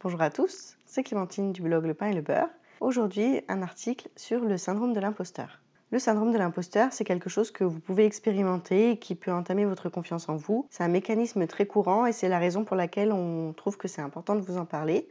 [0.00, 2.50] Bonjour à tous, c'est Clémentine du blog Le Pain et le Beurre.
[2.80, 5.60] Aujourd'hui, un article sur le syndrome de l'imposteur.
[5.90, 9.88] Le syndrome de l'imposteur, c'est quelque chose que vous pouvez expérimenter qui peut entamer votre
[9.88, 10.68] confiance en vous.
[10.70, 14.00] C'est un mécanisme très courant et c'est la raison pour laquelle on trouve que c'est
[14.00, 15.08] important de vous en parler.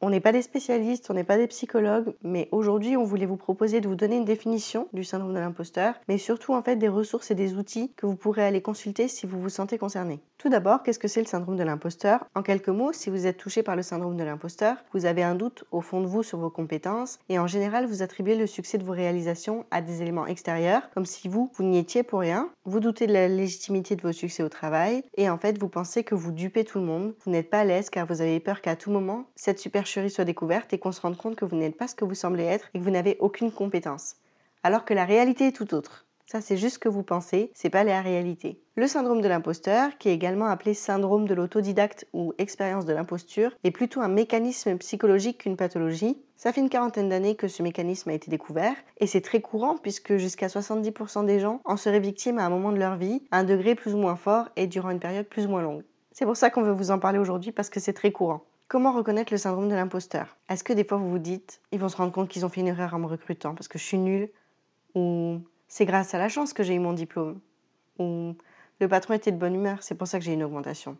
[0.00, 3.36] On n'est pas des spécialistes, on n'est pas des psychologues, mais aujourd'hui, on voulait vous
[3.36, 6.86] proposer de vous donner une définition du syndrome de l'imposteur, mais surtout en fait des
[6.86, 10.20] ressources et des outils que vous pourrez aller consulter si vous vous sentez concerné.
[10.38, 12.24] Tout d'abord, qu'est-ce que c'est le syndrome de l'imposteur?
[12.36, 15.34] En quelques mots, si vous êtes touché par le syndrome de l'imposteur, vous avez un
[15.34, 18.78] doute au fond de vous sur vos compétences et en général, vous attribuez le succès
[18.78, 22.50] de vos réalisations à des éléments extérieurs, comme si vous, vous n'y étiez pour rien,
[22.66, 26.04] vous doutez de la légitimité de vos succès au travail et en fait, vous pensez
[26.04, 28.60] que vous dupez tout le monde, vous n'êtes pas à l'aise car vous avez peur
[28.60, 31.76] qu'à tout moment, cette super soit découverte et qu'on se rende compte que vous n'êtes
[31.76, 34.16] pas ce que vous semblez être et que vous n'avez aucune compétence.
[34.62, 36.06] Alors que la réalité est tout autre.
[36.30, 38.60] Ça, c'est juste ce que vous pensez, c'est pas la réalité.
[38.76, 43.52] Le syndrome de l'imposteur, qui est également appelé syndrome de l'autodidacte ou expérience de l'imposture,
[43.64, 46.18] est plutôt un mécanisme psychologique qu'une pathologie.
[46.36, 49.78] Ça fait une quarantaine d'années que ce mécanisme a été découvert et c'est très courant
[49.78, 53.38] puisque jusqu'à 70% des gens en seraient victimes à un moment de leur vie, à
[53.38, 55.82] un degré plus ou moins fort et durant une période plus ou moins longue.
[56.12, 58.44] C'est pour ça qu'on veut vous en parler aujourd'hui parce que c'est très courant.
[58.68, 60.36] Comment reconnaître le syndrome de l'imposteur?
[60.50, 62.60] Est-ce que des fois vous vous dites, ils vont se rendre compte qu'ils ont fait
[62.60, 64.28] une erreur en me recrutant parce que je suis nulle?
[64.94, 67.40] Ou c'est grâce à la chance que j'ai eu mon diplôme?
[67.98, 68.34] Ou
[68.78, 70.98] le patron était de bonne humeur, c'est pour ça que j'ai une augmentation?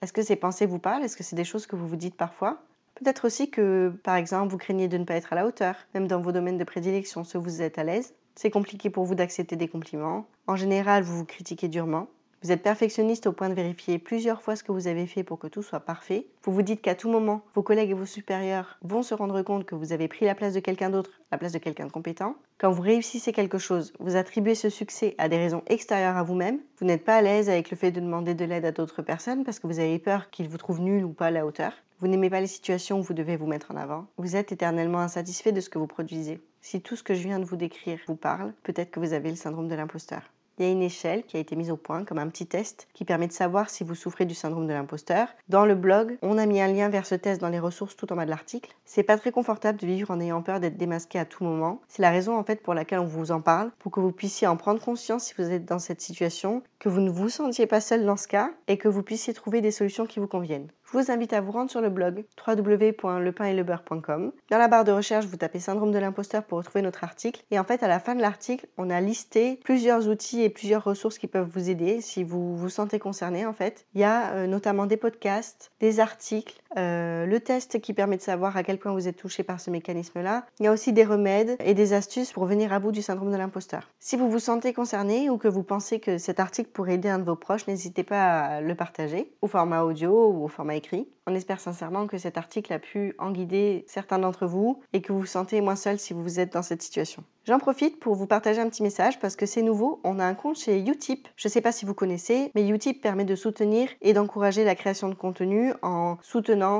[0.00, 2.16] Est-ce que ces pensées vous parlent Est-ce que c'est des choses que vous vous dites
[2.16, 2.62] parfois?
[2.94, 6.08] Peut-être aussi que, par exemple, vous craignez de ne pas être à la hauteur, même
[6.08, 8.14] dans vos domaines de prédilection, ce vous êtes à l'aise.
[8.36, 10.26] C'est compliqué pour vous d'accepter des compliments.
[10.46, 12.08] En général, vous vous critiquez durement.
[12.42, 15.38] Vous êtes perfectionniste au point de vérifier plusieurs fois ce que vous avez fait pour
[15.38, 16.26] que tout soit parfait.
[16.44, 19.64] Vous vous dites qu'à tout moment, vos collègues et vos supérieurs vont se rendre compte
[19.64, 22.36] que vous avez pris la place de quelqu'un d'autre, la place de quelqu'un de compétent.
[22.58, 26.60] Quand vous réussissez quelque chose, vous attribuez ce succès à des raisons extérieures à vous-même.
[26.78, 29.44] Vous n'êtes pas à l'aise avec le fait de demander de l'aide à d'autres personnes
[29.44, 31.72] parce que vous avez peur qu'ils vous trouvent nul ou pas à la hauteur.
[31.98, 34.06] Vous n'aimez pas les situations où vous devez vous mettre en avant.
[34.18, 36.40] Vous êtes éternellement insatisfait de ce que vous produisez.
[36.60, 39.30] Si tout ce que je viens de vous décrire vous parle, peut-être que vous avez
[39.30, 40.22] le syndrome de l'imposteur.
[40.58, 42.88] Il y a une échelle qui a été mise au point comme un petit test
[42.94, 45.28] qui permet de savoir si vous souffrez du syndrome de l'imposteur.
[45.50, 48.10] Dans le blog, on a mis un lien vers ce test dans les ressources tout
[48.10, 48.74] en bas de l'article.
[48.86, 51.82] C'est pas très confortable de vivre en ayant peur d'être démasqué à tout moment.
[51.88, 54.46] C'est la raison en fait pour laquelle on vous en parle, pour que vous puissiez
[54.46, 57.82] en prendre conscience si vous êtes dans cette situation, que vous ne vous sentiez pas
[57.82, 60.68] seul dans ce cas et que vous puissiez trouver des solutions qui vous conviennent.
[60.86, 64.30] Je vous invite à vous rendre sur le blog www.lepainetlebeurre.com.
[64.50, 67.42] Dans la barre de recherche, vous tapez syndrome de l'imposteur pour retrouver notre article.
[67.50, 70.84] Et en fait, à la fin de l'article, on a listé plusieurs outils et plusieurs
[70.84, 73.46] ressources qui peuvent vous aider si vous vous sentez concerné.
[73.46, 77.92] En fait, il y a euh, notamment des podcasts, des articles, euh, le test qui
[77.92, 80.46] permet de savoir à quel point vous êtes touché par ce mécanisme-là.
[80.60, 83.30] Il y a aussi des remèdes et des astuces pour venir à bout du syndrome
[83.32, 83.90] de l'imposteur.
[83.98, 87.18] Si vous vous sentez concerné ou que vous pensez que cet article pourrait aider un
[87.18, 91.08] de vos proches, n'hésitez pas à le partager au format audio ou au format écrit.
[91.26, 95.12] On espère sincèrement que cet article a pu en guider certains d'entre vous et que
[95.12, 97.24] vous vous sentez moins seul si vous êtes dans cette situation.
[97.46, 100.00] J'en profite pour vous partager un petit message parce que c'est nouveau.
[100.02, 101.28] On a un compte chez Utip.
[101.36, 104.74] Je ne sais pas si vous connaissez, mais Utip permet de soutenir et d'encourager la
[104.74, 106.16] création de contenu en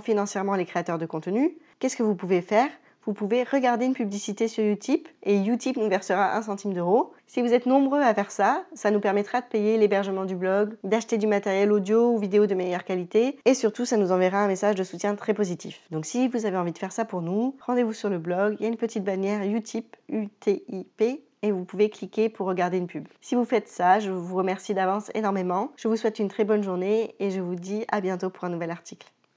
[0.00, 1.56] financièrement les créateurs de contenu.
[1.78, 2.68] Qu'est-ce que vous pouvez faire?
[3.06, 7.12] Vous pouvez regarder une publicité sur Utip et Utip nous versera un centime d'euro.
[7.26, 10.76] Si vous êtes nombreux à faire ça, ça nous permettra de payer l'hébergement du blog,
[10.84, 14.46] d'acheter du matériel audio ou vidéo de meilleure qualité et surtout ça nous enverra un
[14.46, 15.82] message de soutien très positif.
[15.90, 18.62] Donc si vous avez envie de faire ça pour nous, rendez-vous sur le blog, il
[18.62, 23.06] y a une petite bannière Utip, U-T-I-P et vous pouvez cliquer pour regarder une pub.
[23.20, 25.72] Si vous faites ça, je vous remercie d'avance énormément.
[25.76, 28.48] Je vous souhaite une très bonne journée et je vous dis à bientôt pour un
[28.48, 29.06] nouvel article.